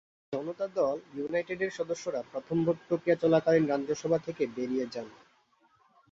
জনতা 0.33 0.65
দল 0.77 0.97
ইউনাইটেডের 1.15 1.71
সদস্যরা 1.71 2.21
প্রথমে 2.31 2.61
ভোট 2.65 2.77
প্রক্রিয়া 2.87 3.17
চলাকালীন 3.23 3.65
রাজ্যসভা 3.67 4.17
থেকে 4.17 4.43
বেরিয়ে 4.55 4.85
যান। 4.93 5.07